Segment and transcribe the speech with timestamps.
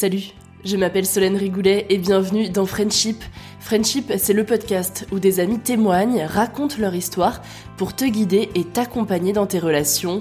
[0.00, 0.30] Salut,
[0.64, 3.24] je m'appelle Solène Rigoulet et bienvenue dans Friendship.
[3.58, 7.42] Friendship, c'est le podcast où des amis témoignent, racontent leur histoire
[7.76, 10.20] pour te guider et t'accompagner dans tes relations.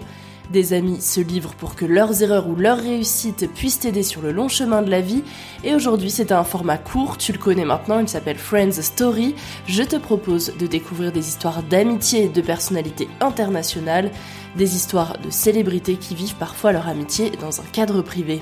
[0.51, 4.31] Des amis se livrent pour que leurs erreurs ou leurs réussites puissent t'aider sur le
[4.31, 5.23] long chemin de la vie.
[5.63, 9.35] Et aujourd'hui, c'est un format court, tu le connais maintenant, il s'appelle Friends Story.
[9.67, 14.09] Je te propose de découvrir des histoires d'amitié et de personnalités internationales,
[14.55, 18.41] des histoires de célébrités qui vivent parfois leur amitié dans un cadre privé.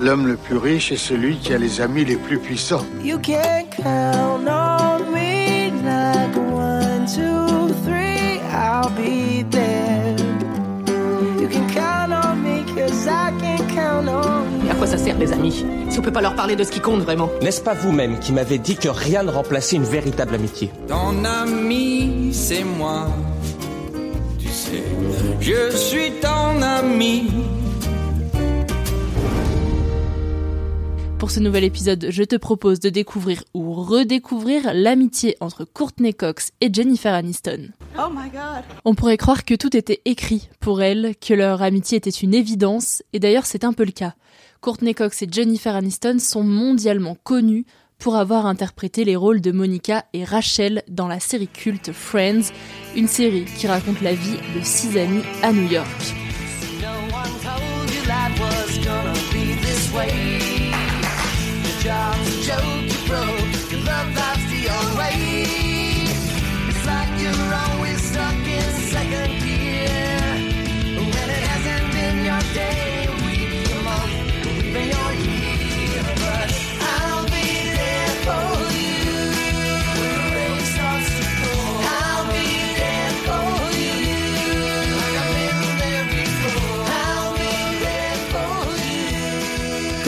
[0.00, 2.84] L'homme le plus riche est celui qui a les amis les plus puissants.
[3.02, 10.14] You can count on me like one, two, three, I'll be there.
[11.40, 14.70] You can count on me cause I can count on you.
[14.70, 16.80] À quoi ça sert les amis Si on peut pas leur parler de ce qui
[16.80, 17.28] compte vraiment?
[17.42, 20.70] N'est-ce pas vous-même qui m'avez dit que rien ne remplaçait une véritable amitié?
[20.86, 23.08] Ton ami, c'est moi.
[24.38, 24.84] Tu sais,
[25.40, 27.30] je suis ton ami.
[31.18, 36.52] Pour ce nouvel épisode, je te propose de découvrir ou redécouvrir l'amitié entre Courtney Cox
[36.60, 37.70] et Jennifer Aniston.
[37.98, 38.62] Oh my god.
[38.84, 43.02] On pourrait croire que tout était écrit pour elles, que leur amitié était une évidence,
[43.12, 44.14] et d'ailleurs c'est un peu le cas.
[44.60, 47.66] Courtney Cox et Jennifer Aniston sont mondialement connues
[47.98, 52.52] pour avoir interprété les rôles de Monica et Rachel dans la série culte Friends,
[52.94, 56.14] une série qui raconte la vie de six amis à New York.
[61.80, 62.77] Job's a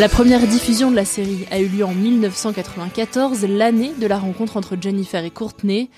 [0.01, 4.57] La première diffusion de la série a eu lieu en 1994, l'année de la rencontre
[4.57, 5.91] entre Jennifer et Courtney.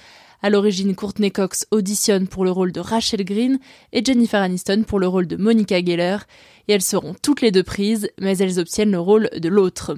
[0.42, 3.60] À l'origine, Courtney Cox auditionne pour le rôle de Rachel Green
[3.92, 6.16] et Jennifer Aniston pour le rôle de Monica Geller,
[6.66, 9.94] et elles seront toutes les deux prises, mais elles obtiennent le rôle de l'autre.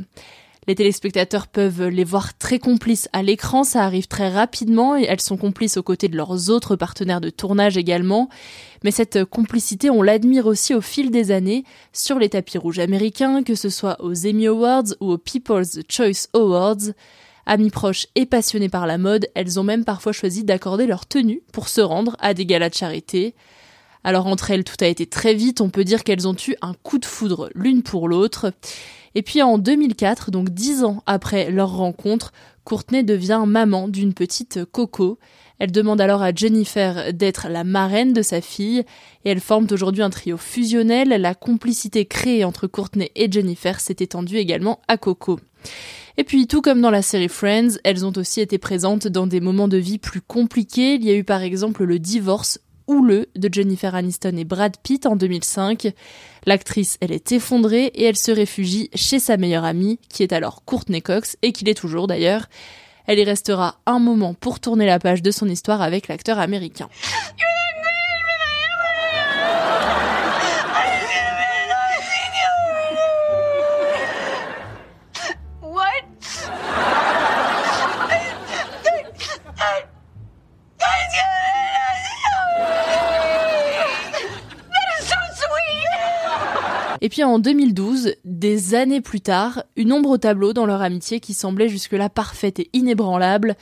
[0.66, 5.20] Les téléspectateurs peuvent les voir très complices à l'écran, ça arrive très rapidement et elles
[5.20, 8.30] sont complices aux côtés de leurs autres partenaires de tournage également.
[8.82, 13.42] Mais cette complicité, on l'admire aussi au fil des années sur les tapis rouges américains,
[13.42, 16.92] que ce soit aux Emmy Awards ou aux People's Choice Awards.
[17.46, 21.42] Amies proches et passionnées par la mode, elles ont même parfois choisi d'accorder leur tenue
[21.52, 23.34] pour se rendre à des galas de charité.
[24.04, 26.74] Alors entre elles, tout a été très vite, on peut dire qu'elles ont eu un
[26.74, 28.52] coup de foudre l'une pour l'autre.
[29.14, 32.32] Et puis en 2004, donc dix ans après leur rencontre,
[32.64, 35.18] Courtney devient maman d'une petite Coco.
[35.58, 38.84] Elle demande alors à Jennifer d'être la marraine de sa fille
[39.24, 41.08] et elles forment aujourd'hui un trio fusionnel.
[41.08, 45.38] La complicité créée entre Courtney et Jennifer s'est étendue également à Coco.
[46.16, 49.40] Et puis, tout comme dans la série Friends, elles ont aussi été présentes dans des
[49.40, 50.94] moments de vie plus compliqués.
[50.94, 55.06] Il y a eu par exemple le divorce houleux de Jennifer Aniston et Brad Pitt
[55.06, 55.92] en 2005.
[56.46, 60.64] L'actrice, elle est effondrée et elle se réfugie chez sa meilleure amie, qui est alors
[60.64, 62.46] Courtney Cox, et qui l'est toujours d'ailleurs.
[63.06, 66.88] Elle y restera un moment pour tourner la page de son histoire avec l'acteur américain.
[87.14, 91.32] Puis en 2012, des années plus tard, une ombre au tableau dans leur amitié qui
[91.32, 93.54] semblait jusque-là parfaite et inébranlable.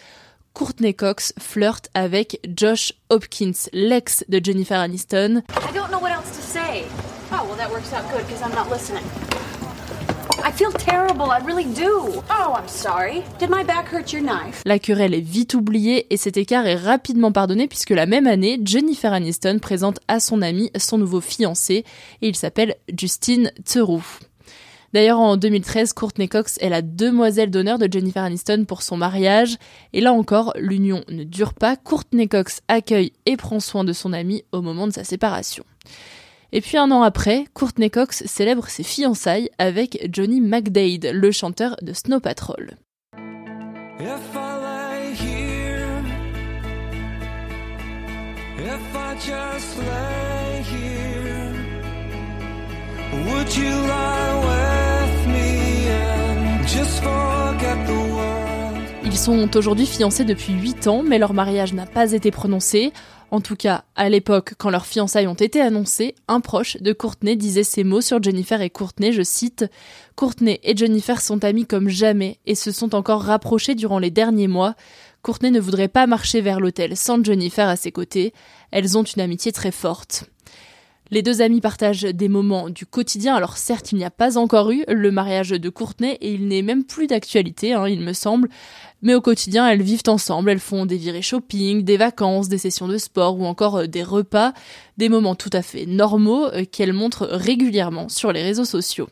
[0.54, 5.42] Courtney Cox flirte avec Josh Hopkins, l'ex de Jennifer Aniston.
[5.50, 6.84] I don't know what else to say.
[7.30, 9.04] Oh, well, that works out good because I'm not listening.
[10.44, 12.22] I feel terrible, I really do.
[12.30, 13.22] Oh, I'm sorry.
[13.38, 14.62] Did my back hurt your knife?
[14.64, 18.60] La querelle est vite oubliée et cet écart est rapidement pardonné puisque la même année,
[18.64, 21.84] Jennifer Aniston présente à son ami son nouveau fiancé
[22.20, 24.04] et il s'appelle Justin Theroux.
[24.92, 29.56] D'ailleurs, en 2013, Courtney Cox est la demoiselle d'honneur de Jennifer Aniston pour son mariage.
[29.94, 31.76] Et là encore, l'union ne dure pas.
[31.76, 35.64] Courtney Cox accueille et prend soin de son ami au moment de sa séparation.
[36.54, 41.76] Et puis un an après, Courtney Cox célèbre ses fiançailles avec Johnny McDade, le chanteur
[41.80, 42.76] de Snow Patrol.
[43.98, 46.02] If I lay here,
[48.58, 51.54] if I just lay here,
[53.24, 58.32] would you lie with me and just forget the world?
[59.04, 62.92] Ils sont aujourd'hui fiancés depuis 8 ans, mais leur mariage n'a pas été prononcé.
[63.32, 67.34] En tout cas, à l'époque, quand leurs fiançailles ont été annoncées, un proche de Courtney
[67.34, 69.64] disait ces mots sur Jennifer et Courtney, je cite
[70.16, 74.48] Courtney et Jennifer sont amis comme jamais et se sont encore rapprochés durant les derniers
[74.48, 74.74] mois.
[75.22, 78.34] Courtney ne voudrait pas marcher vers l'hôtel sans Jennifer à ses côtés.
[78.70, 80.26] Elles ont une amitié très forte.
[81.12, 83.34] Les deux amis partagent des moments du quotidien.
[83.34, 86.62] Alors certes, il n'y a pas encore eu le mariage de Courtney et il n'est
[86.62, 88.48] même plus d'actualité, hein, il me semble.
[89.02, 92.88] Mais au quotidien, elles vivent ensemble, elles font des virées shopping, des vacances, des sessions
[92.88, 94.54] de sport ou encore euh, des repas,
[94.96, 99.10] des moments tout à fait normaux euh, qu'elles montrent régulièrement sur les réseaux sociaux.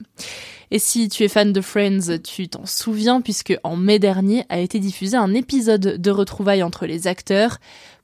[0.70, 4.58] Et si tu es fan de Friends, tu t'en souviens puisque en mai dernier a
[4.60, 7.58] été diffusé un épisode de retrouvailles entre les acteurs.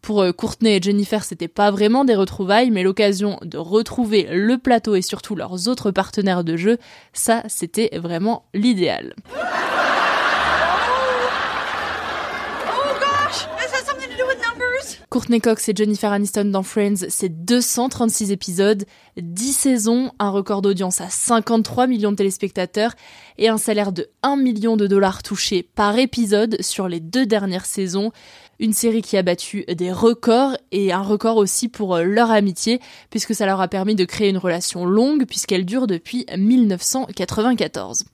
[0.06, 4.56] Pour euh, Courtney et Jennifer, c'était pas vraiment des retrouvailles, mais l'occasion de retrouver le
[4.56, 6.79] plateau et surtout leurs autres partenaires de jeu,
[7.12, 9.17] ça c'était vraiment l'idéal.
[15.17, 18.85] Courtney Cox et Jennifer Aniston dans Friends, c'est 236 épisodes,
[19.17, 22.93] 10 saisons, un record d'audience à 53 millions de téléspectateurs
[23.38, 27.64] et un salaire de 1 million de dollars touchés par épisode sur les deux dernières
[27.64, 28.12] saisons.
[28.58, 32.81] Une série qui a battu des records et un record aussi pour leur amitié
[33.11, 38.05] puisque ça leur a permis de créer une relation longue puisqu'elle dure depuis 1994.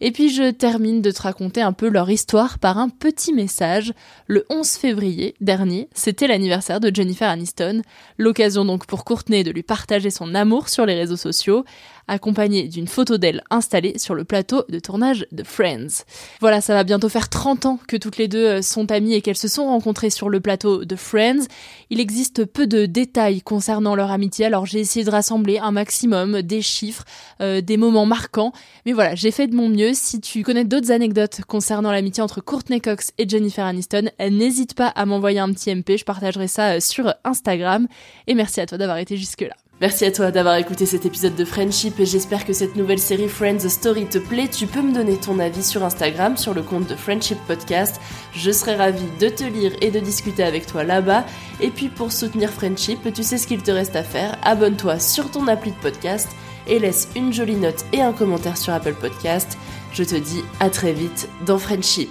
[0.00, 3.92] Et puis je termine de te raconter un peu leur histoire par un petit message.
[4.26, 7.82] Le 11 février dernier, c'était l'anniversaire de Jennifer Aniston,
[8.16, 11.64] l'occasion donc pour Courtney de lui partager son amour sur les réseaux sociaux,
[12.06, 16.04] accompagné d'une photo d'elle installée sur le plateau de tournage de Friends.
[16.40, 19.36] Voilà, ça va bientôt faire 30 ans que toutes les deux sont amies et qu'elles
[19.36, 19.62] se sont
[20.10, 21.46] sur le plateau de Friends.
[21.90, 26.42] Il existe peu de détails concernant leur amitié, alors j'ai essayé de rassembler un maximum
[26.42, 27.04] des chiffres,
[27.40, 28.52] euh, des moments marquants,
[28.86, 29.92] mais voilà, j'ai fait de mon mieux.
[29.94, 34.88] Si tu connais d'autres anecdotes concernant l'amitié entre Courtney Cox et Jennifer Aniston, n'hésite pas
[34.88, 37.88] à m'envoyer un petit MP, je partagerai ça sur Instagram.
[38.26, 39.54] Et merci à toi d'avoir été jusque-là.
[39.80, 43.28] Merci à toi d'avoir écouté cet épisode de Friendship et j'espère que cette nouvelle série
[43.28, 44.48] Friends Story te plaît.
[44.48, 48.00] Tu peux me donner ton avis sur Instagram, sur le compte de Friendship Podcast.
[48.32, 51.24] Je serai ravie de te lire et de discuter avec toi là-bas.
[51.60, 54.36] Et puis pour soutenir Friendship, tu sais ce qu'il te reste à faire.
[54.42, 56.28] Abonne-toi sur ton appli de podcast
[56.66, 59.56] et laisse une jolie note et un commentaire sur Apple Podcast.
[59.92, 62.10] Je te dis à très vite dans Friendship.